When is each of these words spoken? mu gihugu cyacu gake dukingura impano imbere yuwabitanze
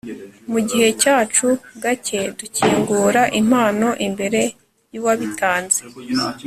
mu 0.51 0.59
gihugu 0.67 0.93
cyacu 1.03 1.47
gake 1.83 2.19
dukingura 2.39 3.21
impano 3.41 3.87
imbere 4.07 4.41
yuwabitanze 4.93 5.79